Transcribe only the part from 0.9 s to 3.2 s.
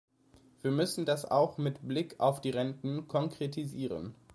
das auch mit Blick auf die Renten